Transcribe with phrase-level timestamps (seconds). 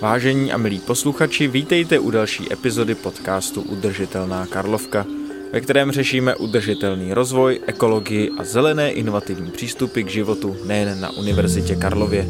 [0.00, 5.06] Vážení a milí posluchači, vítejte u další epizody podcastu Udržitelná Karlovka,
[5.52, 11.76] ve kterém řešíme udržitelný rozvoj, ekologii a zelené inovativní přístupy k životu nejen na Univerzitě
[11.76, 12.26] Karlově.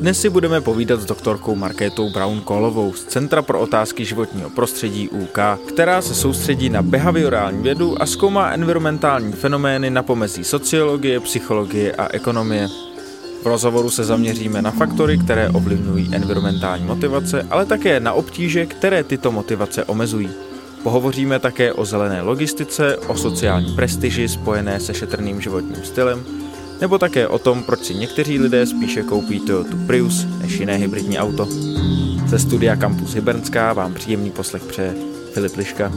[0.00, 5.08] Dnes si budeme povídat s doktorkou Markétou Brown Kolovou z Centra pro otázky životního prostředí
[5.08, 11.92] UK, která se soustředí na behaviorální vědu a zkoumá environmentální fenomény na pomezí sociologie, psychologie
[11.92, 12.68] a ekonomie.
[13.42, 19.04] V rozhovoru se zaměříme na faktory, které ovlivňují environmentální motivace, ale také na obtíže, které
[19.04, 20.30] tyto motivace omezují.
[20.82, 26.24] Pohovoříme také o zelené logistice, o sociální prestiži spojené se šetrným životním stylem,
[26.80, 31.18] nebo také o tom, proč si někteří lidé spíše koupí Toyota Prius než jiné hybridní
[31.18, 31.48] auto.
[32.26, 34.94] Ze studia Campus Hybernská vám příjemný poslech přeje
[35.32, 35.92] Filip Liška.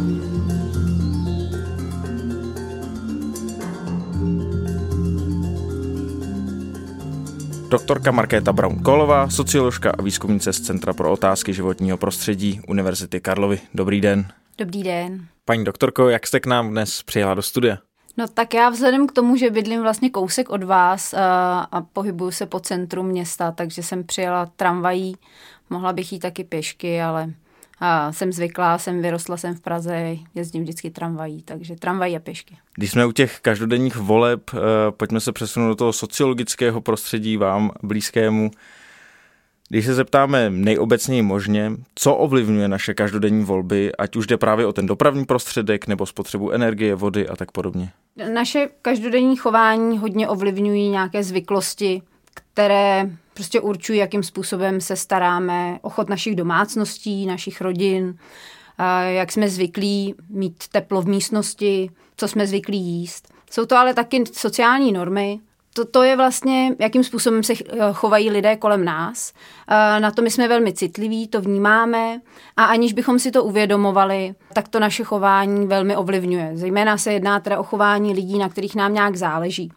[7.74, 13.60] Doktorka Markéta Brown-Kolová, socioložka a výzkumnice z Centra pro otázky životního prostředí Univerzity Karlovy.
[13.74, 14.26] Dobrý den.
[14.58, 15.26] Dobrý den.
[15.46, 17.78] Paní doktorko, jak jste k nám dnes přijela do studia?
[18.18, 21.82] No tak já vzhledem k tomu, že bydlím vlastně kousek od vás a, eh, a
[21.82, 25.16] pohybuju se po centru města, takže jsem přijela tramvají,
[25.70, 27.34] mohla bych jít taky pěšky, ale
[27.80, 32.58] a jsem zvyklá, jsem vyrostla jsem v Praze, jezdím vždycky tramvají, takže tramvají a pěšky.
[32.76, 34.58] Když jsme u těch každodenních voleb, eh,
[34.92, 38.52] pojďme se přesunout do toho sociologického prostředí vám blízkému.
[39.70, 44.74] Když se zeptáme nejobecněji možně, co ovlivňuje naše každodenní volby, ať už jde právě o
[44.74, 47.92] ten dopravní prostředek nebo spotřebu energie, vody a tak podobně.
[48.34, 52.02] Naše každodenní chování hodně ovlivňují nějaké zvyklosti,
[52.54, 58.18] které prostě určují, jakým způsobem se staráme o chod našich domácností, našich rodin,
[59.08, 63.34] jak jsme zvyklí mít teplo v místnosti, co jsme zvyklí jíst.
[63.52, 65.40] Jsou to ale taky sociální normy,
[65.76, 67.54] to, to je vlastně, jakým způsobem se
[67.94, 69.34] chovají lidé kolem nás.
[70.00, 72.22] Na to my jsme velmi citliví, to vnímáme
[72.58, 76.52] a aniž bychom si to uvědomovali, tak to naše chování velmi ovlivňuje.
[76.54, 79.72] Zejména se jedná teda o chování lidí, na kterých nám nějak záleží.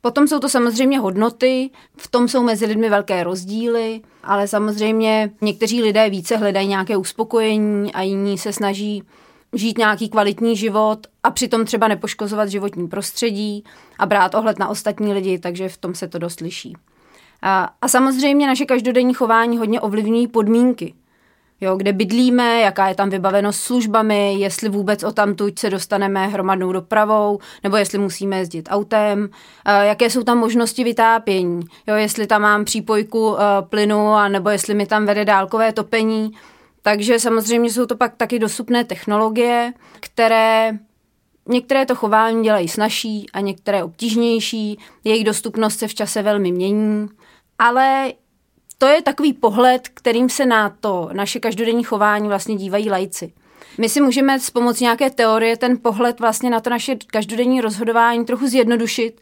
[0.00, 5.82] Potom jsou to samozřejmě hodnoty, v tom jsou mezi lidmi velké rozdíly, ale samozřejmě někteří
[5.82, 9.02] lidé více hledají nějaké uspokojení a jiní se snaží
[9.52, 13.64] žít nějaký kvalitní život a přitom třeba nepoškozovat životní prostředí
[13.98, 16.76] a brát ohled na ostatní lidi, takže v tom se to dost liší.
[17.42, 20.94] A, a samozřejmě naše každodenní chování hodně ovlivňují podmínky.
[21.60, 26.72] Jo, kde bydlíme, jaká je tam vybavenost službami, jestli vůbec o tamtuť se dostaneme hromadnou
[26.72, 29.28] dopravou, nebo jestli musíme jezdit autem,
[29.82, 34.86] jaké jsou tam možnosti vytápění, jo, jestli tam mám přípojku plynu, a nebo jestli mi
[34.86, 36.32] tam vede dálkové topení.
[36.82, 40.72] Takže samozřejmě jsou to pak taky dostupné technologie, které
[41.48, 47.08] Některé to chování dělají snažší a některé obtížnější, jejich dostupnost se v čase velmi mění,
[47.58, 48.12] ale
[48.80, 53.32] to je takový pohled, kterým se na to naše každodenní chování vlastně dívají lajci.
[53.78, 58.24] My si můžeme s pomocí nějaké teorie ten pohled vlastně na to naše každodenní rozhodování
[58.24, 59.20] trochu zjednodušit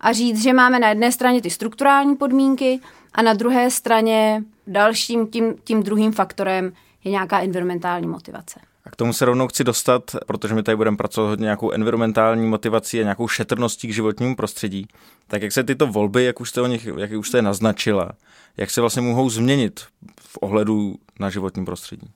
[0.00, 2.80] a říct, že máme na jedné straně ty strukturální podmínky
[3.12, 6.72] a na druhé straně dalším tím, tím druhým faktorem
[7.04, 8.60] je nějaká environmentální motivace.
[8.84, 12.46] A k tomu se rovnou chci dostat, protože my tady budeme pracovat hodně nějakou environmentální
[12.46, 14.86] motivací a nějakou šetrností k životnímu prostředí.
[15.28, 18.10] Tak jak se tyto volby, jak už jste o nich, jak už jste naznačila,
[18.56, 19.80] jak se vlastně mohou změnit
[20.20, 22.10] v ohledu na životní prostředí?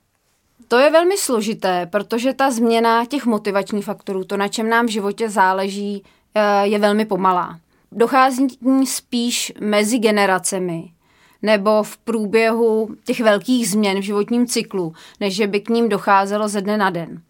[0.67, 4.89] To je velmi složité, protože ta změna těch motivačních faktorů, to, na čem nám v
[4.89, 6.03] životě záleží,
[6.35, 7.59] eh, je velmi pomalá.
[7.91, 8.47] Dochází
[8.85, 10.91] spíš mezi generacemi
[11.41, 16.47] nebo v průběhu těch velkých změn v životním cyklu, než že by k ním docházelo
[16.47, 17.21] ze dne na den.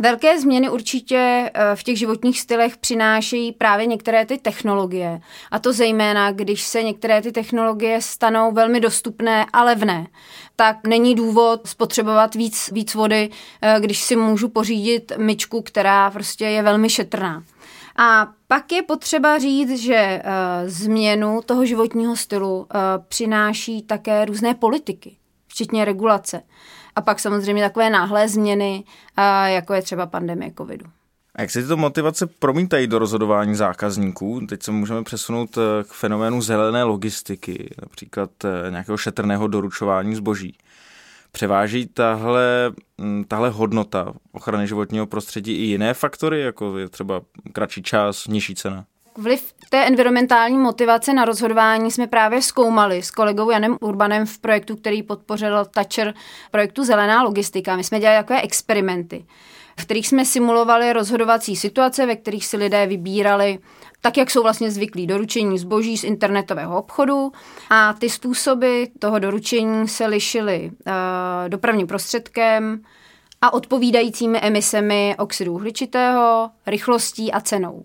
[0.00, 5.20] Velké změny určitě eh, v těch životních stylech přinášejí právě některé ty technologie.
[5.50, 10.06] A to zejména, když se některé ty technologie stanou velmi dostupné a levné.
[10.56, 13.30] Tak není důvod spotřebovat víc, víc vody,
[13.62, 17.42] eh, když si můžu pořídit myčku, která prostě je velmi šetrná.
[17.96, 22.66] A pak je potřeba říct, že uh, změnu toho životního stylu
[23.08, 25.16] přináší také různé politiky,
[25.48, 26.42] včetně regulace.
[26.96, 28.84] A pak samozřejmě takové náhlé změny,
[29.46, 30.86] jako je třeba pandemie covidu.
[31.34, 34.40] A jak se tyto motivace promítají do rozhodování zákazníků?
[34.48, 35.58] Teď se můžeme přesunout
[35.88, 38.30] k fenoménu zelené logistiky, například
[38.70, 40.58] nějakého šetrného doručování zboží.
[41.32, 47.20] Převáží tahle, mm, tahle hodnota ochrany životního prostředí i jiné faktory, jako je třeba
[47.52, 48.84] kratší čas, nižší cena?
[49.20, 54.76] Vliv té environmentální motivace na rozhodování jsme právě zkoumali s kolegou Janem Urbanem v projektu,
[54.76, 56.14] který podpořil Thatcher
[56.50, 57.76] projektu Zelená logistika.
[57.76, 59.24] My jsme dělali takové experimenty.
[59.80, 63.58] v kterých jsme simulovali rozhodovací situace, ve kterých si lidé vybírali
[64.00, 67.32] tak, jak jsou vlastně zvyklí doručení zboží z internetového obchodu
[67.70, 70.92] a ty způsoby toho doručení se lišily uh,
[71.48, 72.82] dopravním prostředkem
[73.40, 77.84] a odpovídajícími emisemi oxidu uhličitého, rychlostí a cenou.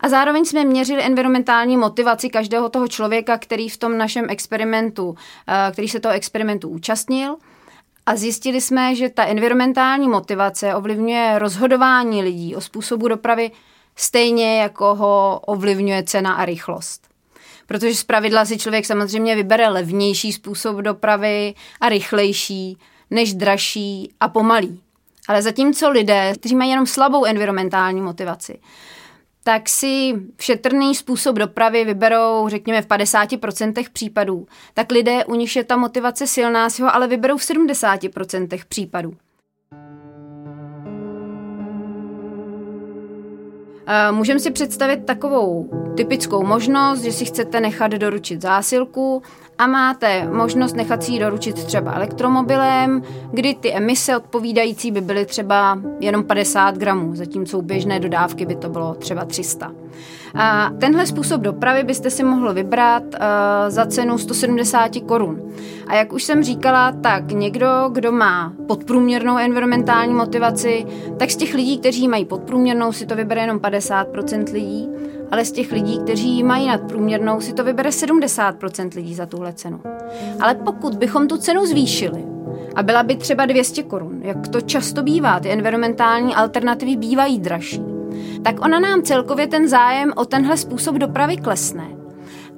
[0.00, 5.14] A zároveň jsme měřili environmentální motivaci každého toho člověka, který v tom našem experimentu,
[5.48, 7.36] eh, který se toho experimentu účastnil.
[8.06, 13.50] A zjistili jsme, že ta environmentální motivace ovlivňuje rozhodování lidí o způsobu dopravy
[13.96, 17.08] stejně jako ho ovlivňuje cena a rychlost.
[17.66, 22.78] Protože z pravidla si člověk samozřejmě vybere levnější způsob dopravy a rychlejší,
[23.10, 24.80] než dražší a pomalý.
[25.28, 28.58] Ale zatímco lidé, kteří mají jenom slabou environmentální motivaci,
[29.46, 34.46] tak si šetrný způsob dopravy vyberou, řekněme, v 50% případů.
[34.74, 39.14] Tak lidé, u nich je ta motivace silná, si ho ale vyberou v 70% případů.
[44.10, 49.22] Můžeme si představit takovou typickou možnost, že si chcete nechat doručit zásilku
[49.58, 55.26] a máte možnost nechat si ji doručit třeba elektromobilem, kdy ty emise odpovídající by byly
[55.26, 59.72] třeba jenom 50 gramů, zatímco u běžné dodávky by to bylo třeba 300.
[60.34, 63.20] A tenhle způsob dopravy byste si mohl vybrat uh,
[63.68, 65.42] za cenu 170 korun.
[65.86, 70.86] A jak už jsem říkala, tak někdo, kdo má podprůměrnou environmentální motivaci,
[71.18, 74.88] tak z těch lidí, kteří mají podprůměrnou, si to vybere jenom 50% lidí,
[75.30, 79.80] ale z těch lidí, kteří mají nadprůměrnou, si to vybere 70% lidí za tuhle cenu.
[80.40, 82.24] Ale pokud bychom tu cenu zvýšili,
[82.74, 87.82] a byla by třeba 200 korun, jak to často bývá, ty environmentální alternativy bývají dražší,
[88.42, 91.84] tak ona nám celkově ten zájem o tenhle způsob dopravy klesne.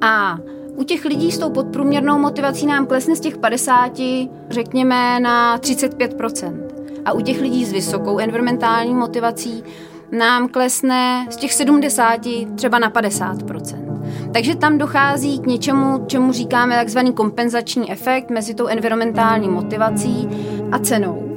[0.01, 0.39] A
[0.77, 3.93] u těch lidí s tou podprůměrnou motivací nám klesne z těch 50,
[4.51, 6.61] řekněme, na 35%.
[7.05, 9.65] A u těch lidí s vysokou environmentální motivací
[10.13, 12.21] nám klesne z těch 70
[12.55, 13.89] třeba na 50%.
[14.33, 20.29] Takže tam dochází k něčemu, čemu říkáme takzvaný kompenzační efekt mezi tou environmentální motivací
[20.73, 21.29] a cenou.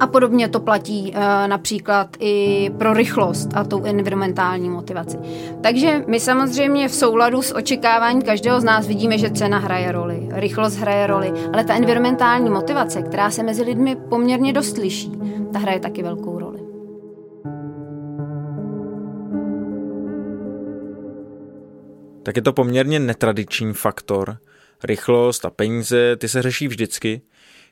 [0.00, 5.18] A podobně to platí e, například i pro rychlost a tou environmentální motivaci.
[5.60, 10.28] Takže my samozřejmě v souladu s očekáváním každého z nás vidíme, že cena hraje roli,
[10.30, 15.12] rychlost hraje roli, ale ta environmentální motivace, která se mezi lidmi poměrně dost liší,
[15.52, 16.38] ta hraje taky velkou
[22.22, 24.38] Tak je to poměrně netradiční faktor.
[24.84, 27.22] Rychlost a peníze, ty se řeší vždycky.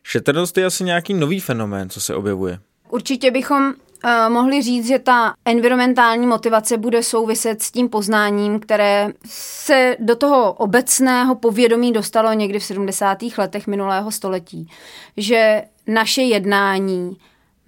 [0.02, 2.58] Šetrnost je asi nějaký nový fenomén, co se objevuje.
[2.90, 9.08] Určitě bychom uh, mohli říct, že ta environmentální motivace bude souviset s tím poznáním, které
[9.26, 13.18] se do toho obecného povědomí dostalo někdy v 70.
[13.38, 14.70] letech minulého století.
[15.16, 17.16] Že naše jednání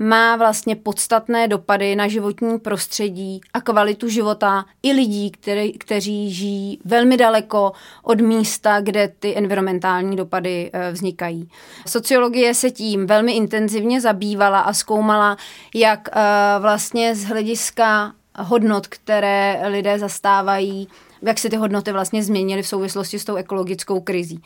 [0.03, 6.81] má vlastně podstatné dopady na životní prostředí a kvalitu života i lidí, který, kteří žijí
[6.85, 11.49] velmi daleko od místa, kde ty environmentální dopady eh, vznikají.
[11.87, 15.37] Sociologie se tím velmi intenzivně zabývala a zkoumala,
[15.75, 16.21] jak eh,
[16.61, 20.89] vlastně z hlediska hodnot, které lidé zastávají,
[21.23, 24.43] jak se ty hodnoty vlastně změnily v souvislosti s tou ekologickou krizí.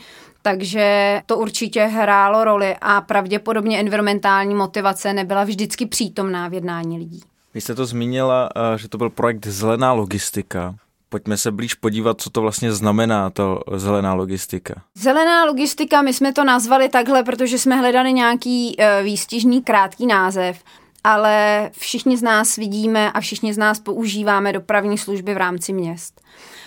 [0.46, 7.20] Takže to určitě hrálo roli a pravděpodobně environmentální motivace nebyla vždycky přítomná v jednání lidí.
[7.54, 10.74] Vy jste to zmínila, eh, že to byl projekt Zelená logistika.
[11.08, 14.74] Pojďme se blíž podívat, co to vlastně znamená, to zelená logistika.
[14.94, 20.62] Zelená logistika, my jsme to nazvali takhle, protože jsme hledali nějaký uh, výstižný krátký název,
[21.04, 26.20] ale všichni z nás vidíme a všichni z nás používáme dopravní služby v rámci měst.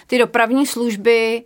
[0.08, 1.44] Ty dopravní služby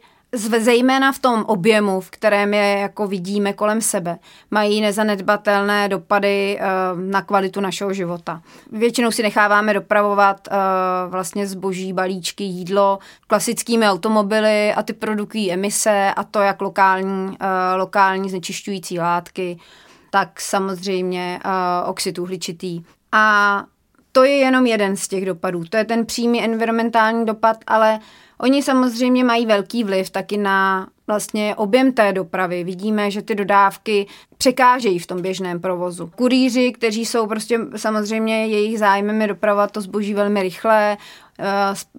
[0.59, 4.19] zejména v tom objemu, v kterém je jako vidíme kolem sebe,
[4.51, 8.41] mají nezanedbatelné dopady uh, na kvalitu našeho života.
[8.71, 10.57] Většinou si necháváme dopravovat uh,
[11.11, 17.35] vlastně zboží, balíčky, jídlo klasickými automobily a ty produkují emise a to jak lokální, uh,
[17.75, 19.59] lokální znečišťující látky,
[20.09, 21.39] tak samozřejmě
[21.85, 22.83] oxid uhličitý.
[23.11, 23.63] A
[24.11, 25.63] to je jenom jeden z těch dopadů.
[25.69, 27.99] To je ten přímý environmentální dopad, ale
[28.41, 32.63] Oni samozřejmě mají velký vliv taky na vlastně objem té dopravy.
[32.63, 36.11] Vidíme, že ty dodávky překážejí v tom běžném provozu.
[36.15, 40.97] Kurýři, kteří jsou prostě samozřejmě jejich zájmem je dopravovat to zboží velmi rychle,
[41.39, 41.45] eh,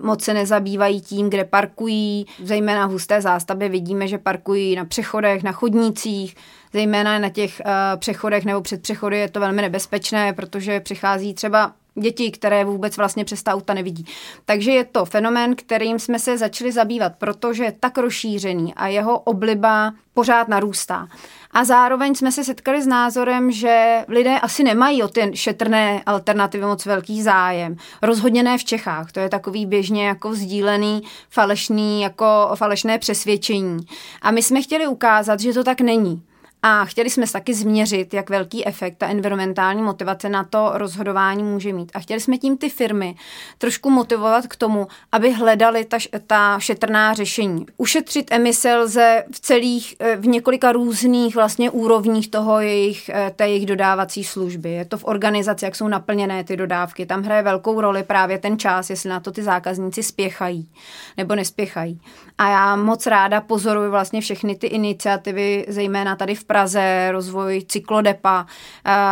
[0.03, 2.27] moc se nezabývají tím, kde parkují.
[2.43, 6.37] Zejména v husté zástavbě vidíme, že parkují na přechodech, na chodnících,
[6.73, 11.73] zejména na těch uh, přechodech nebo před přechody je to velmi nebezpečné, protože přichází třeba
[11.95, 14.07] děti, které vůbec vlastně přes ta auta nevidí.
[14.45, 19.19] Takže je to fenomén, kterým jsme se začali zabývat, protože je tak rozšířený a jeho
[19.19, 21.09] obliba pořád narůstá.
[21.51, 26.67] A zároveň jsme se setkali s názorem, že lidé asi nemají o ty šetrné alternativy
[26.67, 27.77] moc velký zájem.
[28.03, 29.13] Rozhodně ne v Čechách.
[29.13, 33.79] To je takový běžně jako sdílený falešný, jako falešné přesvědčení.
[34.23, 36.23] A my jsme chtěli ukázat, že to tak není.
[36.65, 41.73] A chtěli jsme taky změřit, jak velký efekt ta environmentální motivace na to rozhodování může
[41.73, 41.93] mít.
[41.95, 43.15] A chtěli jsme tím ty firmy
[43.59, 47.67] trošku motivovat k tomu, aby hledali ta, ta šetrná řešení.
[47.77, 53.49] Ušetřit emise lze v celých, eh, v několika různých vlastně úrovních toho jejich, eh, té
[53.49, 54.71] jejich dodávací služby.
[54.71, 57.07] Je to v organizaci, jak jsou naplněné ty dodávky.
[57.07, 60.69] Tam hraje velkou roli právě ten čas, jestli na to ty zákazníci spěchají
[61.17, 62.01] nebo nespěchají.
[62.39, 68.47] A já moc ráda pozoruji vlastně všechny ty iniciativy, zejména tady v Praze, rozvoj cyklodepa,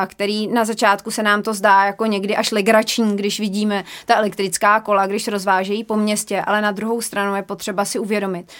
[0.06, 4.80] který na začátku se nám to zdá jako někdy až legrační, když vidíme ta elektrická
[4.80, 8.52] kola, když rozvážejí po městě, ale na druhou stranu je potřeba si uvědomit,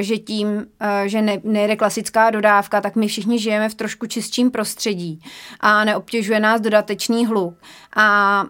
[0.00, 0.66] že tím,
[1.06, 5.22] že ne, nejde klasická dodávka, tak my všichni žijeme v trošku čistším prostředí
[5.60, 7.54] a neobtěžuje nás dodatečný hluk.
[7.96, 8.44] A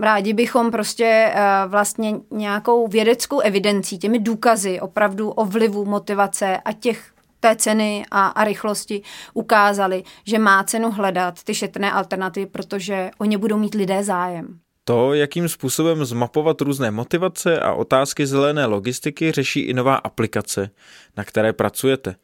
[0.00, 1.34] rádi bychom prostě
[1.66, 7.10] vlastně nějakou vědeckou evidencí, těmi důkazy opravdu o vlivu motivace a těch
[7.40, 9.02] té ceny a, a rychlosti
[9.34, 14.58] ukázali, že má cenu hledat ty šetrné alternativy, protože o ně budou mít lidé zájem.
[14.84, 20.70] To, jakým způsobem zmapovat různé motivace a otázky zelené logistiky, řeší i nová aplikace,
[21.16, 22.16] na které pracujete.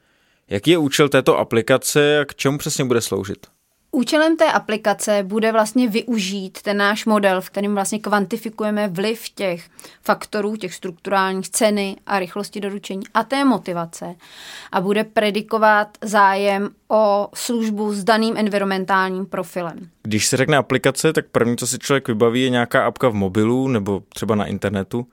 [0.48, 3.46] Jaký je účel této aplikace a k čemu přesně bude sloužit?
[3.94, 9.64] Účelem té aplikace bude vlastně využít ten náš model, v kterým vlastně kvantifikujeme vliv těch
[10.02, 14.14] faktorů, těch strukturálních ceny a rychlosti doručení a té motivace
[14.72, 19.88] a bude predikovat zájem o službu s daným environmentálním profilem.
[20.02, 23.68] Když se řekne aplikace, tak první, co si člověk vybaví, je nějaká apka v mobilu
[23.68, 25.06] nebo třeba na internetu.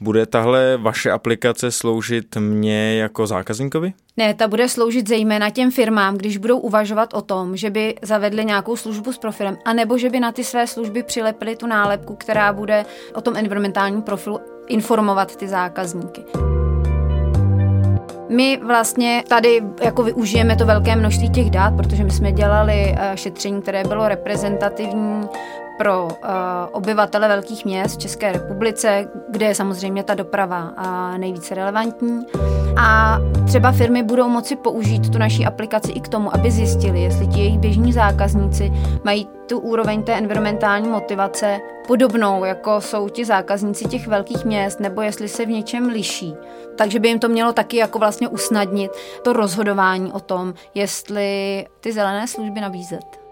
[0.00, 3.92] Bude tahle vaše aplikace sloužit mně jako zákazníkovi?
[4.16, 8.44] Ne, ta bude sloužit zejména těm firmám, když budou uvažovat o tom, že by zavedli
[8.44, 12.52] nějakou službu s profilem, anebo že by na ty své služby přilepili tu nálepku, která
[12.52, 12.84] bude
[13.14, 16.24] o tom environmentálním profilu informovat ty zákazníky.
[18.28, 23.12] My vlastně tady jako využijeme to velké množství těch dat, protože my jsme dělali eh,
[23.16, 25.28] šetření, které bylo reprezentativní
[25.78, 26.10] pro uh,
[26.72, 32.26] obyvatele velkých měst v České republice, kde je samozřejmě ta doprava uh, nejvíce relevantní.
[32.78, 37.26] A třeba firmy budou moci použít tu naší aplikaci i k tomu, aby zjistili, jestli
[37.26, 38.72] ti jejich běžní zákazníci
[39.04, 45.02] mají tu úroveň té environmentální motivace podobnou, jako jsou ti zákazníci těch velkých měst, nebo
[45.02, 46.34] jestli se v něčem liší.
[46.76, 48.90] Takže by jim to mělo taky jako vlastně usnadnit
[49.22, 53.25] to rozhodování o tom, jestli ty zelené služby nabízet.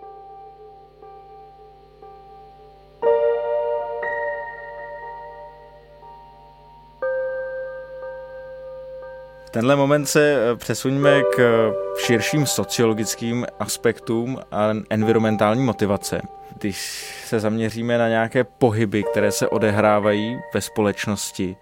[9.54, 11.74] Tenhle moment se eh, přesuňme k eh,
[12.06, 16.22] širším sociologickým aspektům a environmentální motivace.
[16.58, 21.56] Když se zaměříme na nějaké pohyby, které se odehrávají ve společnosti,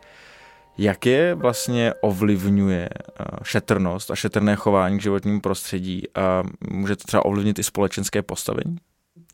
[0.78, 7.04] jak je vlastně ovlivňuje eh, šetrnost a šetrné chování k životnímu prostředí a může to
[7.04, 8.76] třeba ovlivnit i společenské postavení?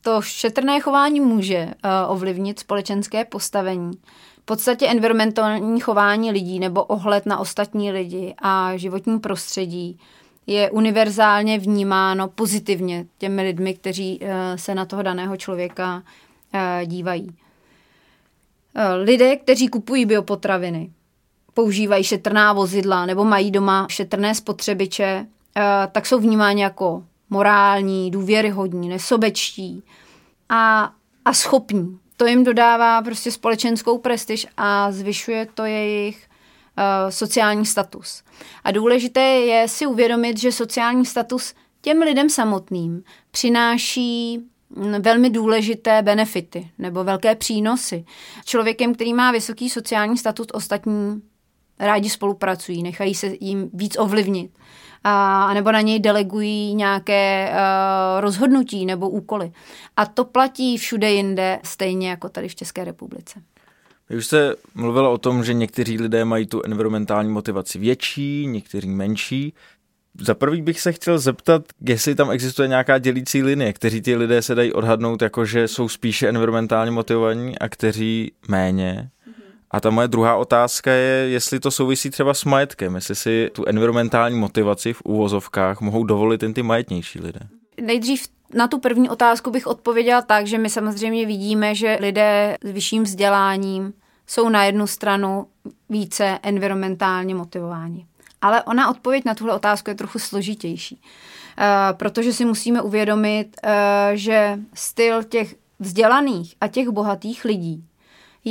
[0.02, 1.68] To šetrné chování může
[2.08, 3.90] ovlivnit společenské postavení
[4.48, 9.98] podstatě environmentální chování lidí nebo ohled na ostatní lidi a životní prostředí
[10.46, 16.02] je univerzálně vnímáno pozitivně těmi lidmi, kteří eh, se na toho daného člověka
[16.52, 17.36] eh, dívají.
[18.74, 20.90] Eh, lidé, kteří kupují biopotraviny,
[21.54, 25.26] používají šetrná vozidla nebo mají doma šetrné spotřebiče,
[25.92, 29.82] tak jsou vnímáni jako morální, důvěryhodní, nesobečtí
[30.48, 30.92] a,
[31.24, 36.28] a schopní to jim dodává prostě společenskou prestiž a zvyšuje to jejich
[36.78, 38.22] uh, sociální status.
[38.64, 44.38] A důležité je si uvědomit, že sociální status těm lidem samotným přináší
[44.70, 48.04] mm, velmi důležité benefity nebo velké přínosy.
[48.44, 51.22] Člověkem, který má vysoký sociální statut, ostatní
[51.78, 54.50] rádi spolupracují, nechají se jim víc ovlivnit
[55.08, 59.52] a nebo na něj delegují nějaké uh, rozhodnutí nebo úkoly.
[59.96, 63.40] A to platí všude jinde, stejně jako tady v České republice.
[64.10, 68.88] Vy už jste mluvila o tom, že někteří lidé mají tu environmentální motivaci větší, někteří
[68.88, 69.54] menší.
[70.20, 74.42] Za prvý bych se chtěl zeptat, jestli tam existuje nějaká dělící linie, kteří ty lidé
[74.42, 79.10] se dají odhadnout, jako že jsou spíše environmentálně motivovaní a kteří méně.
[79.70, 83.64] A ta moje druhá otázka je, jestli to souvisí třeba s majetkem, jestli si tu
[83.66, 87.40] environmentální motivaci v úvozovkách mohou dovolit jen ty majetnější lidé.
[87.80, 92.70] nejdřív na tu první otázku bych odpověděla tak, že my samozřejmě vidíme, že lidé s
[92.70, 93.92] vyšším vzděláním
[94.26, 95.46] jsou na jednu stranu
[95.88, 98.06] více environmentálně motivováni.
[98.40, 103.70] Ale ona odpověď na tuhle otázku je trochu složitější, uh, protože si musíme uvědomit, uh,
[104.14, 107.87] že styl těch vzdělaných a těch bohatých lidí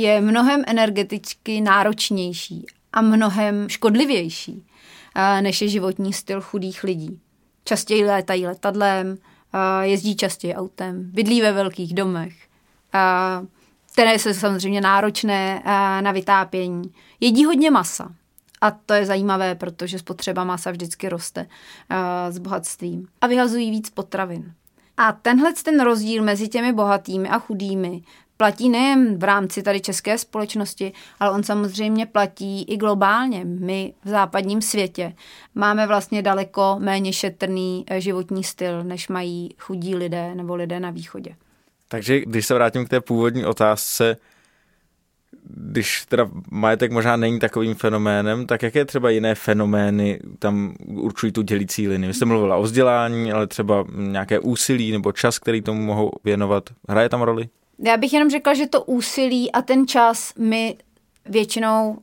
[0.02, 7.20] je mnohem energeticky náročnější a mnohem škodlivější, uh, než je životní styl chudých lidí.
[7.64, 9.18] Častěji létají letadlem,
[9.82, 12.34] jezdí častěji autem, bydlí ve velkých domech,
[13.92, 15.62] které jsou samozřejmě náročné
[16.00, 16.92] na vytápění.
[17.20, 18.14] Jedí hodně masa.
[18.60, 21.46] A to je zajímavé, protože spotřeba masa vždycky roste
[22.30, 23.08] s bohatstvím.
[23.20, 24.52] A vyhazují víc potravin.
[24.96, 28.02] A tenhle ten rozdíl mezi těmi bohatými a chudými
[28.38, 33.44] platí nejen v rámci tady české společnosti, ale on samozřejmě platí i globálně.
[33.44, 35.12] My v západním světě
[35.54, 40.90] máme vlastně daleko méně šetrný eh, životní styl, než mají chudí lidé nebo lidé na
[40.90, 41.36] východě.
[41.88, 44.16] Takže když se vrátím k té původní otázce,
[45.50, 51.42] když teda majetek možná není takovým fenoménem, tak jaké třeba jiné fenomény tam určují tu
[51.42, 52.08] dělící linii?
[52.08, 56.70] Vy jste mluvila o vzdělání, ale třeba nějaké úsilí nebo čas, který tomu mohou věnovat.
[56.88, 57.48] Hraje tam roli?
[57.78, 60.78] Já bych jenom řekla, že to úsilí a ten čas my
[61.26, 61.98] většinou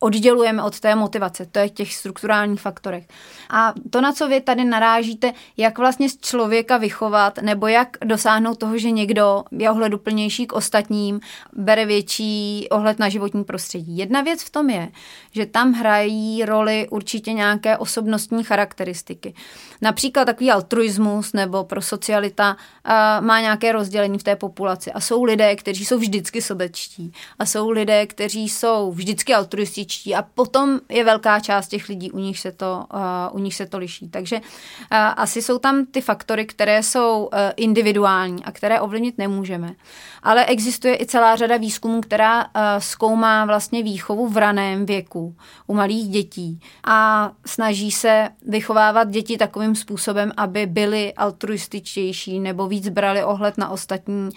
[0.00, 3.06] oddělujeme od té motivace, to je těch strukturálních faktorech.
[3.50, 8.58] A to, na co vy tady narážíte, jak vlastně z člověka vychovat, nebo jak dosáhnout
[8.58, 11.20] toho, že někdo je ohleduplnější k ostatním,
[11.52, 13.98] bere větší ohled na životní prostředí.
[13.98, 14.88] Jedna věc v tom je,
[15.30, 19.34] že tam hrají roli určitě nějaké osobnostní charakteristiky.
[19.80, 24.92] Například takový altruismus nebo prosocialita uh, má nějaké rozdělení v té populaci.
[24.92, 27.12] A jsou lidé, kteří jsou vždycky sobečtí.
[27.38, 29.87] A jsou lidé, kteří jsou vždycky altruističtí.
[30.16, 33.00] A potom je velká část těch lidí, u nich se to, uh,
[33.32, 34.08] u nich se to liší.
[34.08, 34.42] Takže uh,
[35.16, 39.74] asi jsou tam ty faktory, které jsou uh, individuální a které ovlivnit nemůžeme.
[40.22, 45.74] Ale existuje i celá řada výzkumů, která uh, zkoumá vlastně výchovu v raném věku u
[45.74, 53.24] malých dětí a snaží se vychovávat děti takovým způsobem, aby byly altruističtější nebo víc brali
[53.24, 54.30] ohled na ostatní uh,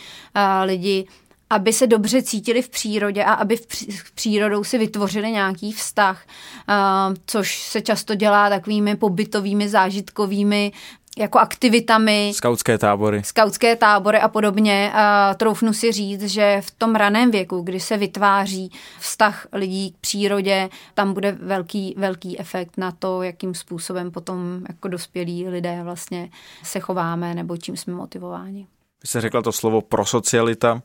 [0.63, 1.07] lidi,
[1.51, 6.25] aby se dobře cítili v přírodě a aby v přírodou si vytvořili nějaký vztah,
[6.69, 10.71] uh, což se často dělá takovými pobytovými, zážitkovými
[11.17, 12.31] jako aktivitami.
[12.35, 13.23] Skautské tábory.
[13.23, 14.91] Skautské tábory a podobně.
[14.93, 19.97] A troufnu si říct, že v tom raném věku, kdy se vytváří vztah lidí k
[19.97, 26.29] přírodě, tam bude velký, velký efekt na to, jakým způsobem potom jako dospělí lidé vlastně
[26.63, 28.67] se chováme nebo čím jsme motivováni.
[29.03, 30.81] Vy jste řekla to slovo prosocialita.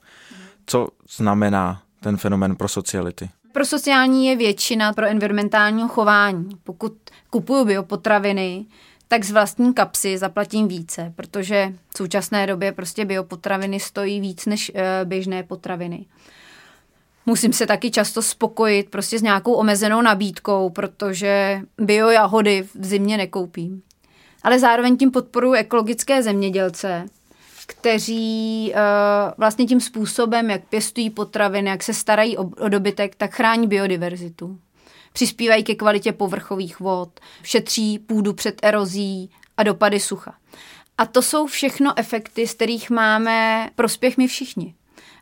[0.66, 3.30] Co znamená ten fenomén prosociality?
[3.52, 6.48] Prosociální je většina pro environmentálního chování.
[6.64, 6.92] Pokud
[7.30, 8.66] kupuju biopotraviny,
[9.08, 14.72] tak z vlastní kapsy zaplatím více, protože v současné době prostě biopotraviny stojí víc než
[14.74, 16.06] e, běžné potraviny.
[17.26, 23.16] Musím se taky často spokojit prostě s nějakou omezenou nabídkou, protože bio jahody v zimě
[23.16, 23.82] nekoupím.
[24.42, 27.06] Ale zároveň tím podporuji ekologické zemědělce,
[27.66, 33.66] kteří uh, vlastně tím způsobem, jak pěstují potraviny, jak se starají o, dobytek, tak chrání
[33.66, 34.58] biodiverzitu
[35.16, 40.34] přispívají ke kvalitě povrchových vod, šetří půdu před erozí a dopady sucha.
[40.98, 44.74] A to jsou všechno efekty, z kterých máme prospěch my všichni.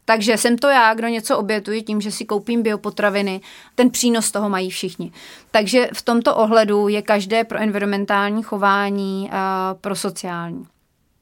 [0.05, 3.41] Takže jsem to já, kdo něco obětuji tím, že si koupím biopotraviny.
[3.75, 5.13] Ten přínos toho mají všichni.
[5.51, 10.67] Takže v tomto ohledu je každé pro environmentální chování a pro sociální.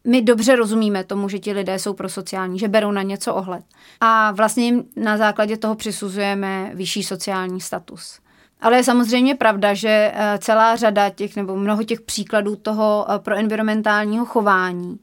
[0.06, 3.64] My dobře rozumíme tomu, že ti lidé jsou pro sociální, že berou na něco ohled.
[4.00, 8.18] A vlastně jim na základě toho přisuzujeme vyšší sociální status.
[8.60, 13.18] Ale je samozřejmě pravda, že eh, celá řada těch nebo mnoho těch příkladů toho eh,
[13.18, 14.98] pro environmentálního chování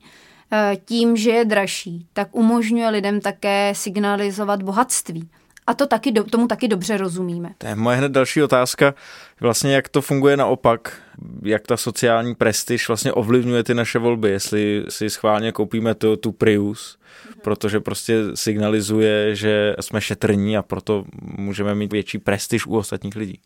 [0.52, 5.30] eh, tím, že je dražší, tak umožňuje lidem také signalizovat bohatství.
[5.70, 7.50] A to taky, tomu taky dobře rozumíme.
[7.58, 8.94] To je moje hned další otázka.
[9.40, 11.02] Vlastně jak to funguje naopak?
[11.44, 14.30] Jak ta sociální prestiž vlastně ovlivňuje ty naše volby?
[14.30, 17.00] Jestli si schválně koupíme tu, tu Prius,
[17.42, 23.40] protože prostě signalizuje, že jsme šetrní a proto můžeme mít větší prestiž u ostatních lidí.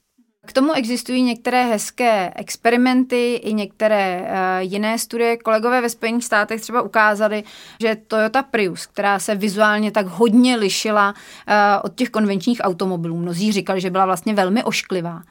[0.45, 4.27] K tomu existují některé hezké experimenty i některé uh,
[4.59, 5.37] jiné studie.
[5.37, 7.43] Kolegové ve Spojených státech třeba ukázali,
[7.81, 11.53] že Toyota Prius, která se vizuálně tak hodně lišila uh,
[11.83, 15.21] od těch konvenčních automobilů, mnozí říkali, že byla vlastně velmi ošklivá,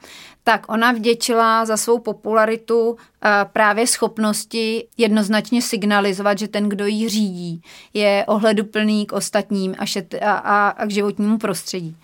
[0.45, 2.97] tak ona vděčila za svou popularitu uh,
[3.53, 7.63] právě schopnosti jednoznačně signalizovat, že ten, kdo ji řídí,
[7.95, 11.97] je ohleduplný k ostatním a, šet, a, a, a k životnímu prostředí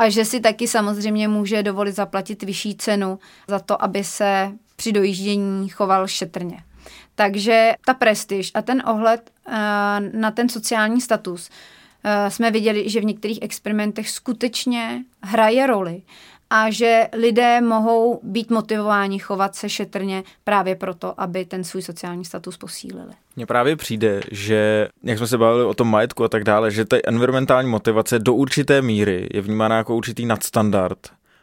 [0.00, 4.92] a že si taky samozřejmě může dovolit zaplatit vyšší cenu za to, aby se při
[4.92, 6.62] dojíždění choval šetrně.
[7.14, 9.54] Takže ta prestiž a ten ohled uh,
[10.20, 16.02] na ten sociální status uh, jsme viděli, že v některých experimentech skutečně hraje roli
[16.50, 22.24] a že lidé mohou být motivováni chovat se šetrně právě proto, aby ten svůj sociální
[22.24, 23.12] status posílili.
[23.36, 26.84] Mně právě přijde, že, jak jsme se bavili o tom majetku a tak dále, že
[26.84, 30.98] ta environmentální motivace do určité míry je vnímána jako určitý nadstandard.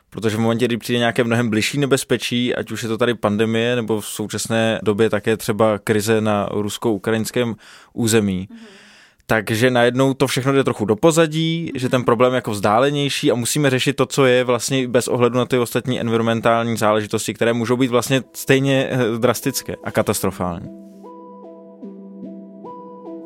[0.10, 3.76] Protože v momentě, kdy přijde nějaké mnohem bližší nebezpečí, ať už je to tady pandemie,
[3.76, 7.56] nebo v současné době také třeba krize na rusko-ukrajinském
[7.94, 8.87] území, mm-hmm
[9.30, 13.36] takže najednou to všechno jde trochu do pozadí, že ten problém je jako vzdálenější a
[13.36, 17.78] musíme řešit to, co je vlastně bez ohledu na ty ostatní environmentální záležitosti, které můžou
[17.78, 20.68] být vlastně stejně eh, drastické a katastrofální.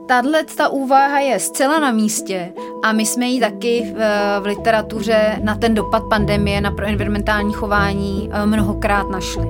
[0.08, 4.00] Tahle ta úvaha je zcela na místě a my jsme ji taky v,
[4.40, 9.48] v literatuře na ten dopad pandemie na proenvironmentální chování eh, mnohokrát našli.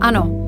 [0.00, 0.39] Ano,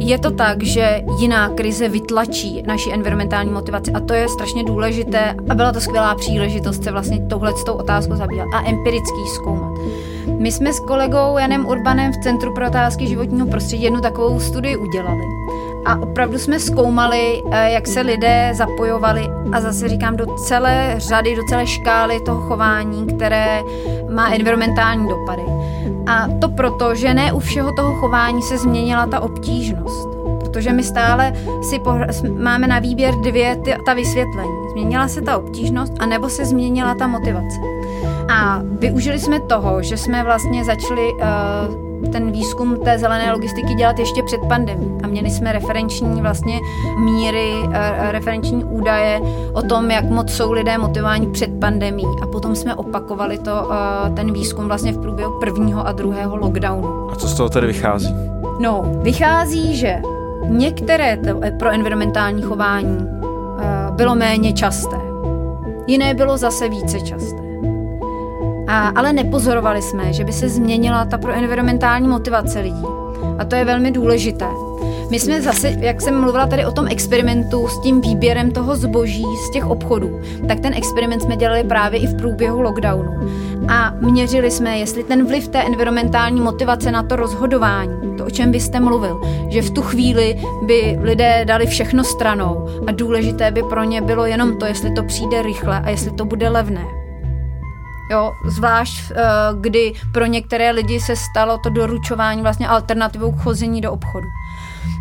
[0.00, 5.34] je to tak, že jiná krize vytlačí naši environmentální motivaci a to je strašně důležité
[5.48, 9.72] a byla to skvělá příležitost se vlastně touhle s tou otázkou zabývat a empirický zkoumat.
[10.38, 14.76] My jsme s kolegou Janem Urbanem v Centru pro otázky životního prostředí jednu takovou studii
[14.76, 15.24] udělali.
[15.86, 21.36] A opravdu jsme zkoumali, eh, jak se lidé zapojovali a zase říkám do celé řady,
[21.36, 23.62] do celé škály toho chování, které
[24.14, 25.42] má environmentální dopady.
[26.10, 30.08] A to proto, že ne u všeho toho chování se změnila ta obtížnost.
[30.40, 31.80] Protože my stále si
[32.38, 34.52] máme na výběr dvě ty, ta vysvětlení.
[34.70, 37.56] Změnila se ta obtížnost, anebo se změnila ta motivace.
[38.32, 43.98] A využili jsme toho, že jsme vlastně začali uh, ten výzkum té zelené logistiky dělat
[43.98, 44.98] ještě před pandemí.
[45.02, 46.60] A měli jsme referenční vlastně
[46.98, 49.20] míry, eh, referenční údaje
[49.52, 52.04] o tom, jak moc jsou lidé motivováni před pandemí.
[52.22, 57.10] A potom jsme opakovali to, eh, ten výzkum vlastně v průběhu prvního a druhého lockdownu.
[57.12, 58.14] A co z toho tedy vychází?
[58.60, 60.02] No, vychází, že
[60.48, 63.20] některé to eh, pro environmentální chování
[63.90, 64.96] bylo méně časté.
[65.86, 67.49] Jiné bylo zase více časté.
[68.70, 72.84] A, ale nepozorovali jsme, že by se změnila ta proenvironmentální motivace lidí.
[73.38, 74.46] A to je velmi důležité.
[75.10, 79.24] My jsme zase, jak jsem mluvila tady o tom experimentu s tím výběrem toho zboží
[79.46, 83.10] z těch obchodů, tak ten experiment jsme dělali právě i v průběhu lockdownu.
[83.68, 88.52] A měřili jsme, jestli ten vliv té environmentální motivace na to rozhodování, to, o čem
[88.52, 93.84] byste mluvil, že v tu chvíli by lidé dali všechno stranou a důležité by pro
[93.84, 96.99] ně bylo jenom to, jestli to přijde rychle a jestli to bude levné.
[98.10, 99.24] Jo, zvlášť eh,
[99.60, 104.26] kdy pro některé lidi se stalo to doručování vlastně alternativou k chození do obchodu.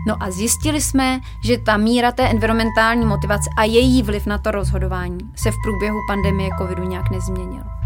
[0.08, 4.52] No a zjistili jsme, že ta míra té environmentální motivace a její vliv na to
[4.52, 7.79] rozhodování se v průběhu pandemie covidu nějak nezměnil.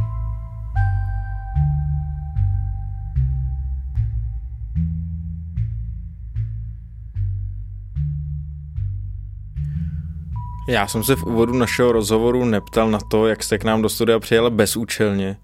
[10.68, 13.90] Já jsem se v úvodu našeho rozhovoru neptal na to, jak jste k nám do
[13.90, 15.38] studia přijela bezúčelně.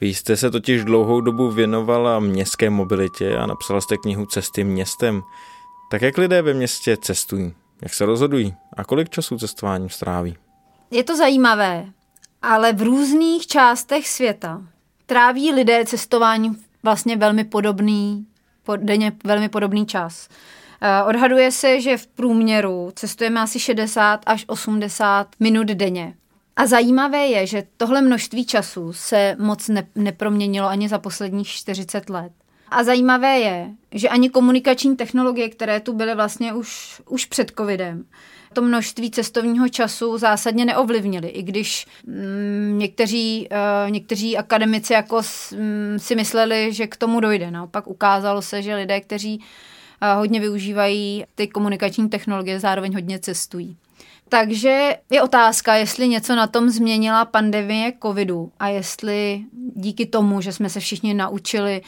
[0.00, 5.22] Vy jste se totiž dlouhou dobu věnovala městské mobilitě a napsala jste knihu Cesty městem.
[5.90, 7.54] Tak jak lidé ve městě cestují?
[7.82, 8.54] Jak se rozhodují?
[8.76, 10.36] A kolik času cestování stráví?
[10.90, 11.86] Je to zajímavé,
[12.42, 14.62] ale v různých částech světa
[15.06, 18.26] tráví lidé cestování vlastně velmi podobný,
[18.76, 20.28] denně velmi podobný čas.
[20.80, 26.14] Eh, odhaduje se, že v průměru cestujeme asi 60 až 80 minut denně.
[26.56, 32.10] A zajímavé je, že tohle množství času se moc ne- neproměnilo ani za posledních 40
[32.10, 32.32] let.
[32.70, 38.04] A zajímavé je, že ani komunikační technologie, které tu byly vlastně už, už před covidem,
[38.52, 45.52] to množství cestovního času zásadně neovlivnili, i když mm, někteří, uh, někteří akademici jako s,
[45.52, 47.50] mm, si mysleli, že k tomu dojde.
[47.50, 49.44] Naopak ukázalo se, že lidé, kteří
[50.16, 53.76] hodně využívají ty komunikační technologie, zároveň hodně cestují.
[54.28, 60.52] Takže je otázka, jestli něco na tom změnila pandemie covidu a jestli díky tomu, že
[60.52, 61.82] jsme se všichni naučili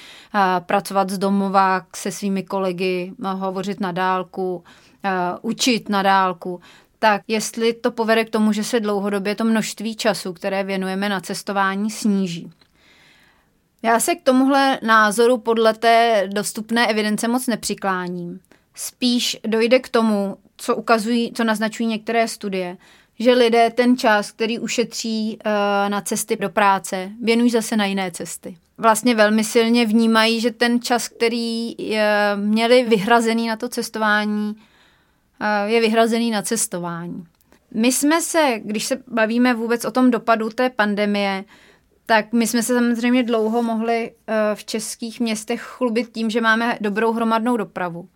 [0.66, 4.64] pracovat z domova se svými kolegy, hovořit na dálku,
[5.42, 6.60] učit na dálku,
[6.98, 11.20] tak jestli to povede k tomu, že se dlouhodobě to množství času, které věnujeme na
[11.20, 12.50] cestování, sníží.
[13.82, 18.40] Já se k tomuhle názoru podle té dostupné evidence moc nepřikláním.
[18.74, 22.76] Spíš dojde k tomu, co ukazují, co naznačují některé studie,
[23.18, 25.52] že lidé ten čas, který ušetří uh,
[25.90, 28.56] na cesty do práce, věnují zase na jiné cesty.
[28.78, 35.70] Vlastně velmi silně vnímají, že ten čas, který je, měli vyhrazený na to cestování, uh,
[35.70, 37.24] je vyhrazený na cestování.
[37.74, 41.44] My jsme se, když se bavíme vůbec o tom dopadu té pandemie,
[42.10, 46.78] tak my jsme se samozřejmě dlouho mohli eh, v českých městech chlubit tím, že máme
[46.80, 48.08] dobrou hromadnou dopravu.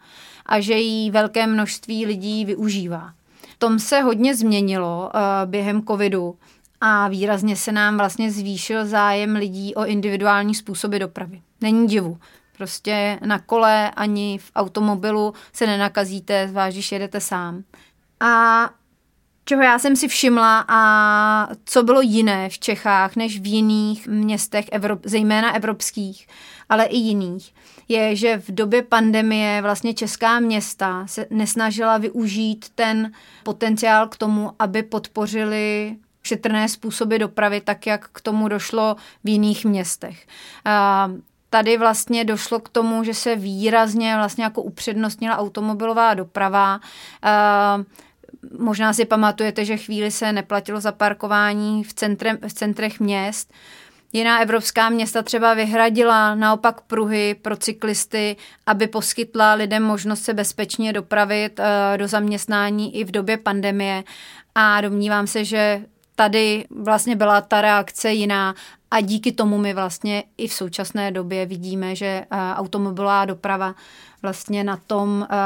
[0.47, 3.13] a že ji velké množství lidí využívá.
[3.59, 6.37] Tom se hodně změnilo uh, během covidu
[6.81, 11.43] a výrazně se nám vlastně zvýšil zájem lidí o individuální způsoby dopravy.
[11.61, 12.19] Není divu.
[12.57, 17.63] Prostě na kole ani v automobilu se nenakazíte, zvlášť když jedete sám.
[18.21, 18.71] A
[19.45, 24.65] čeho já jsem si všimla a co bylo jiné v Čechách než v jiných městech,
[24.73, 26.27] Evrop, zejména evropských,
[26.69, 27.55] ale i jiných,
[27.89, 34.53] je, že v době pandemie vlastně česká města se nesnažila využít ten potenciál k tomu,
[34.59, 40.27] aby podpořili šetrné způsoby dopravy, tak jak k tomu došlo v jiných městech.
[41.51, 46.81] Tady vlastně došlo k tomu, že se výrazně vlastně jako upřednostnila automobilová doprava.
[48.59, 53.53] Možná si pamatujete, že chvíli se neplatilo za parkování v, centre, v centrech měst.
[54.13, 60.93] Jiná evropská města třeba vyhradila naopak pruhy pro cyklisty, aby poskytla lidem možnost se bezpečně
[60.93, 61.61] dopravit
[61.97, 64.05] do zaměstnání i v době pandemie.
[64.55, 65.83] A domnívám se, že
[66.17, 68.55] tady vlastně byla ta reakce jiná
[68.93, 73.75] a díky tomu my vlastně i v současné době vidíme, že eh, automobilová doprava
[74.23, 75.37] vlastně na tom eh,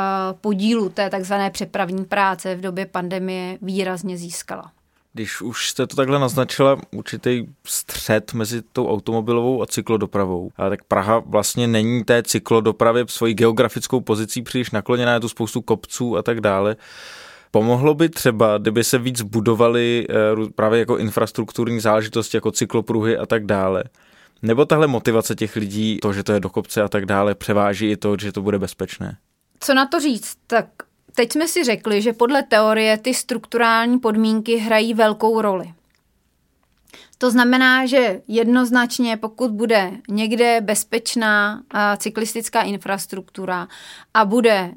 [0.41, 4.73] podílu té takzvané přepravní práce v době pandemie výrazně získala.
[5.13, 10.85] Když už jste to takhle naznačila, určitý střed mezi tou automobilovou a cyklodopravou, a tak
[10.85, 16.23] Praha vlastně není té cyklodopravě svojí geografickou pozicí příliš nakloněná, je tu spoustu kopců a
[16.23, 16.77] tak dále.
[17.51, 20.15] Pomohlo by třeba, kdyby se víc budovaly eh,
[20.55, 23.85] právě jako infrastrukturní záležitosti, jako cyklopruhy a tak dále.
[24.43, 27.91] Nebo tahle motivace těch lidí, to, že to je do kopce a tak dále, převáží
[27.91, 29.17] i to, že to bude bezpečné?
[29.61, 30.37] Co na to říct?
[30.47, 30.67] Tak
[31.15, 35.73] teď jsme si řekli, že podle teorie ty strukturální podmínky hrají velkou roli.
[37.19, 41.63] To znamená, že jednoznačně, pokud bude někde bezpečná
[41.97, 43.69] cyklistická infrastruktura
[44.15, 44.71] a bude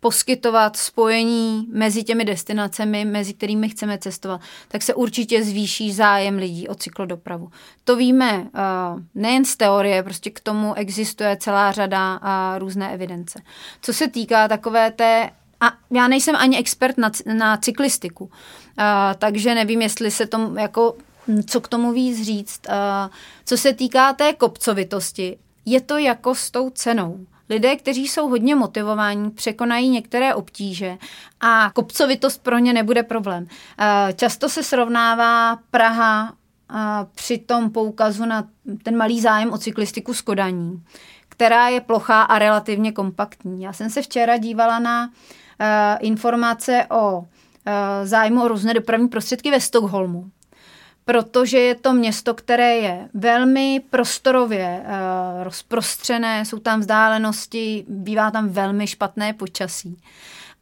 [0.00, 6.68] poskytovat spojení mezi těmi destinacemi, mezi kterými chceme cestovat, tak se určitě zvýší zájem lidí
[6.68, 7.50] o cyklodopravu.
[7.84, 13.42] To víme uh, nejen z teorie, prostě k tomu existuje celá řada uh, různé evidence.
[13.82, 15.30] Co se týká takové té
[15.60, 18.30] a já nejsem ani expert na, na cyklistiku, uh,
[19.18, 20.96] takže nevím, jestli se tomu jako
[21.46, 22.60] co k tomu víc říct.
[22.68, 22.74] Uh,
[23.44, 27.26] co se týká té kopcovitosti, je to jako s tou cenou.
[27.48, 30.98] Lidé, kteří jsou hodně motivovaní, překonají některé obtíže
[31.40, 33.46] a kopcovitost pro ně nebude problém.
[33.78, 36.32] Eh, často se srovnává Praha
[36.70, 36.76] eh,
[37.14, 38.48] při tom poukazu na
[38.82, 40.82] ten malý zájem o cyklistiku s Kodaní,
[41.28, 43.62] která je plochá a relativně kompaktní.
[43.62, 45.10] Já jsem se včera dívala na
[45.60, 47.26] eh, informace o
[48.04, 50.30] zájmu o různé dopravní prostředky ve Stockholmu
[51.06, 58.48] protože je to město, které je velmi prostorově uh, rozprostřené, jsou tam vzdálenosti, bývá tam
[58.48, 59.98] velmi špatné počasí.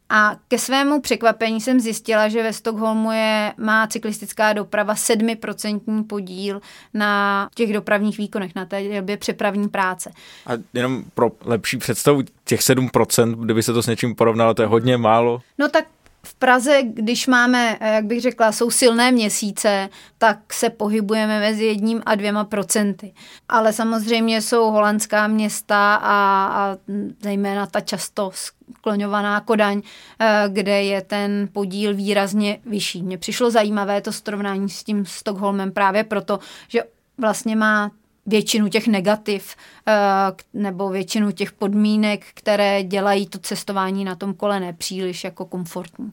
[0.09, 6.61] A ke svému překvapení jsem zjistila, že ve Stockholmu je, má cyklistická doprava 7% podíl
[6.93, 10.11] na těch dopravních výkonech, na té dělbě přepravní práce.
[10.47, 14.67] A jenom pro lepší představu, těch 7%, kdyby se to s něčím porovnalo, to je
[14.67, 15.41] hodně málo?
[15.57, 15.85] No tak
[16.25, 22.01] v Praze, když máme, jak bych řekla, jsou silné měsíce, tak se pohybujeme mezi jedním
[22.05, 23.13] a dvěma procenty.
[23.49, 26.77] Ale samozřejmě jsou holandská města a, a
[27.23, 29.81] zejména ta často skloňovaná Kodaň,
[30.19, 33.03] eh, kde je ten podíl výrazně vyšší.
[33.03, 36.83] Mně přišlo zajímavé to srovnání s tím Stockholmem právě proto, že
[37.17, 37.91] vlastně má
[38.25, 39.55] většinu těch negativ
[39.87, 39.93] eh,
[40.53, 46.11] nebo většinu těch podmínek, které dělají to cestování na tom kole nepříliš jako komfortní.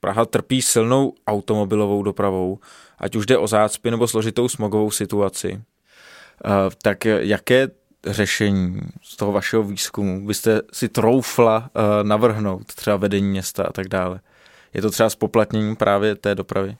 [0.00, 2.58] Praha trpí silnou automobilovou dopravou,
[2.98, 5.62] ať už jde o zácpy nebo složitou smogovou situaci.
[6.44, 6.50] Eh,
[6.82, 7.68] tak jaké
[8.06, 13.88] řešení z toho vašeho výzkumu byste si troufla eh, navrhnout, třeba vedení města a tak
[13.88, 14.20] dále?
[14.74, 16.76] Je to třeba spoplatnění právě té dopravy?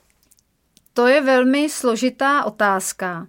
[0.93, 3.27] To je velmi složitá otázka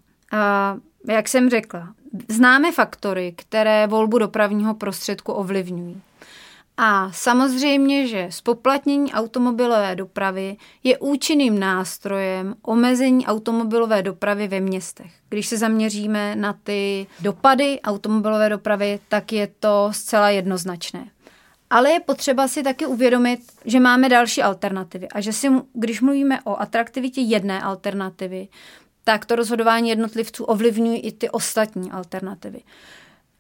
[1.07, 1.93] jak jsem řekla,
[2.27, 6.01] známe faktory, které volbu dopravního prostředku ovlivňují.
[6.79, 15.11] A samozřejmě, že spoplatnění automobilové dopravy je účinným nástrojem omezení automobilové dopravy ve městech.
[15.29, 21.09] Když se zaměříme na ty dopady automobilové dopravy, tak je to zcela jednoznačné.
[21.69, 26.41] Ale je potřeba si taky uvědomit, že máme další alternativy a že si, když mluvíme
[26.43, 28.47] o atraktivitě jedné alternativy,
[29.07, 32.61] tak to rozhodování jednotlivců ovlivňují i ty ostatní alternativy.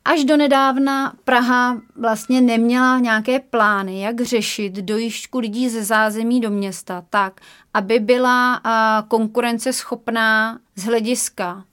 [0.05, 6.49] Až do nedávna Praha vlastně neměla nějaké plány, jak řešit dojížďku lidí ze zázemí do
[6.49, 7.41] města tak,
[7.73, 8.61] aby byla
[9.07, 11.65] konkurenceschopná z hlediska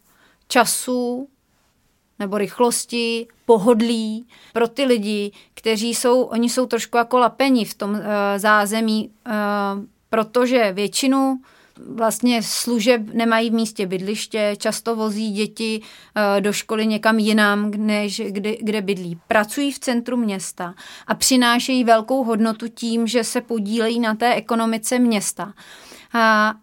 [0.49, 1.29] času
[2.19, 7.91] nebo rychlosti, pohodlí pro ty lidi, kteří jsou, oni jsou trošku jako lapeni v tom
[7.91, 8.01] uh,
[8.37, 9.33] zázemí, uh,
[10.11, 11.41] protože většinu
[11.79, 15.81] vlastně služeb nemají v místě bydliště, často vozí děti
[16.15, 19.19] eh, do školy někam jinam, než kde, kde bydlí.
[19.29, 20.75] Pracují v centru města
[21.07, 25.53] a přinášejí velkou hodnotu tím, že se podílejí na té ekonomice města.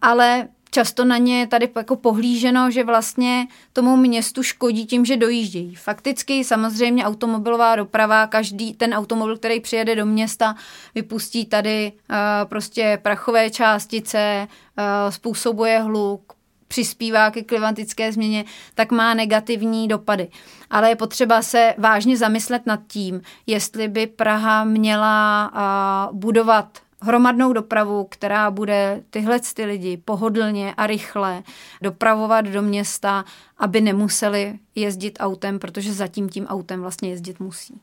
[0.02, 5.16] Ale často na ně je tady jako pohlíženo, že vlastně tomu městu škodí tím, že
[5.16, 5.74] dojíždějí.
[5.74, 10.54] Fakticky samozřejmě automobilová doprava, každý ten automobil, který přijede do města,
[10.94, 12.16] vypustí tady uh,
[12.48, 16.32] prostě prachové částice, uh, způsobuje hluk,
[16.68, 20.28] přispívá ke klimatické změně, tak má negativní dopady.
[20.70, 27.52] Ale je potřeba se vážně zamyslet nad tím, jestli by Praha měla uh, budovat hromadnou
[27.52, 31.42] dopravu, která bude tyhle ty lidi pohodlně a rychle
[31.82, 33.24] dopravovat do města,
[33.58, 37.80] aby nemuseli jezdit autem, protože zatím tím autem vlastně jezdit musí.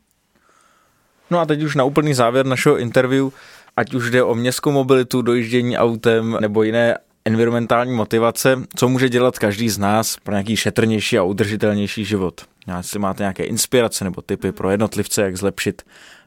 [1.31, 3.29] No a teď už na úplný závěr našeho interview,
[3.77, 9.39] ať už jde o městskou mobilitu, dojíždění autem nebo jiné environmentální motivace, co může dělat
[9.39, 12.41] každý z nás pro nějaký šetrnější a udržitelnější život.
[12.77, 15.81] Jestli máte nějaké inspirace nebo typy pro jednotlivce, jak zlepšit,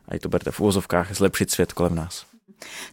[0.09, 2.32] a i to berte v úvozovkách, zlepšit svět kolem nás.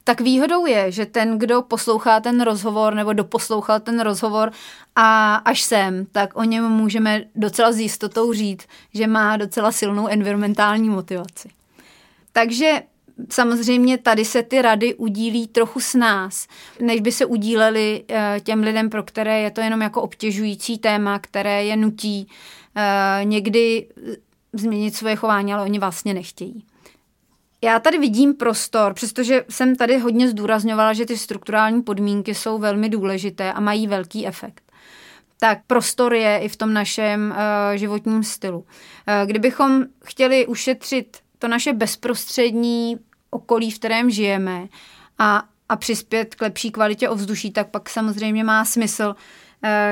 [0.04, 4.52] Tak výhodou je, že ten, kdo poslouchá ten rozhovor nebo doposlouchal ten rozhovor
[4.96, 10.08] a až sem, tak o něm můžeme docela s jistotou říct, že má docela silnou
[10.08, 11.50] environmentální motivaci.
[12.32, 12.82] Takže
[13.30, 16.48] samozřejmě tady se ty rady udílí trochu s nás,
[16.80, 21.20] než by se udíleli eh, těm lidem, pro které je to jenom jako obtěžující téma,
[21.20, 22.28] které je nutí
[22.76, 23.88] eh, někdy
[24.54, 26.66] změnit svoje chování, ale oni vlastně nechtějí.
[27.62, 32.90] Já tady vidím prostor, přestože jsem tady hodně zdůrazňovala, že ty strukturální podmínky jsou velmi
[32.90, 34.72] důležité a mají velký efekt.
[35.40, 37.38] Tak prostor je i v tom našem uh,
[37.76, 38.60] životním stylu.
[38.60, 38.66] Uh,
[39.26, 42.98] kdybychom chtěli ušetřit to naše bezprostřední
[43.30, 44.68] okolí, v kterém žijeme
[45.20, 49.16] a, a přispět k lepší kvalitě ovzduší, tak pak samozřejmě má smysl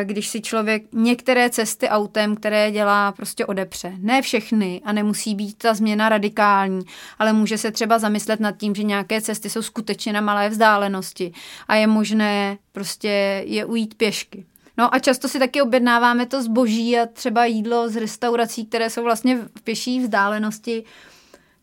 [0.04, 3.94] když si člověk některé cesty autem, které dělá, prostě odepře.
[3.98, 6.82] Ne všechny a nemusí být ta změna radikální,
[7.20, 11.32] ale může se třeba zamyslet nad tím, že nějaké cesty jsou skutečně na malé vzdálenosti
[11.68, 14.46] a je možné prostě je ujít pěšky.
[14.78, 19.04] No a často si taky objednáváme to zboží a třeba jídlo z restaurací, které jsou
[19.04, 20.84] vlastně v pěší vzdálenosti.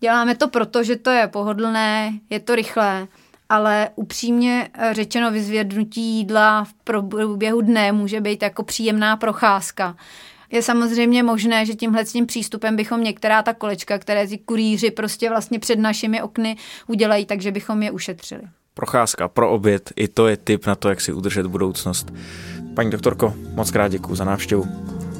[0.00, 3.08] Děláme to proto, že to je pohodlné, je to rychlé
[3.48, 9.96] ale upřímně eh, řečeno vyzvědnutí jídla v průběhu dne může být jako příjemná procházka.
[10.50, 15.28] Je samozřejmě možné, že tímhle tím přístupem bychom některá ta kolečka, které ty kurýři prostě
[15.28, 18.42] vlastně před našimi okny udělají, takže bychom je ušetřili.
[18.74, 22.12] Procházka pro oběd, i to je tip na to, jak si udržet budoucnost.
[22.74, 24.66] Paní doktorko, moc krát děkuji za návštěvu.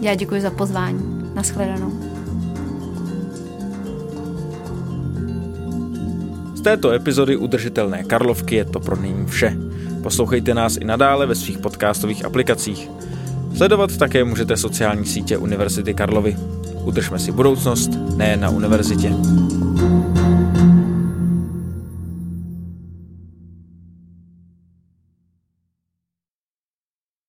[0.00, 1.30] Já děkuji za pozvání.
[1.34, 2.13] Naschledanou.
[6.64, 9.56] Této epizody Udržitelné Karlovky je to pro nyní vše.
[10.02, 12.90] Poslouchejte nás i nadále ve svých podcastových aplikacích.
[13.56, 16.36] Sledovat také můžete sociální sítě Univerzity Karlovy.
[16.84, 19.12] Udržme si budoucnost, ne na univerzitě.